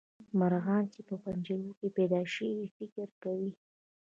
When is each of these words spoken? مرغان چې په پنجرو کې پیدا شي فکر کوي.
مرغان 0.39 0.83
چې 0.93 1.01
په 1.07 1.15
پنجرو 1.23 1.71
کې 1.79 1.87
پیدا 1.97 2.21
شي 2.33 2.49
فکر 2.77 3.07
کوي. 3.23 3.51